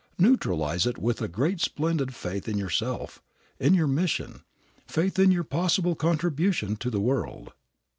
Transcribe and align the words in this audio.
Neutralize 0.17 0.87
it 0.87 0.97
with 0.97 1.21
a 1.21 1.27
great 1.27 1.61
splendid 1.61 2.15
faith 2.15 2.47
in 2.49 2.57
yourself, 2.57 3.21
in 3.59 3.75
your 3.75 3.85
mission, 3.85 4.41
faith 4.87 5.19
in 5.19 5.29
your 5.29 5.43
possible 5.43 5.93
contribution 5.93 6.75
to 6.75 6.89
the 6.89 6.99
world. 6.99 7.51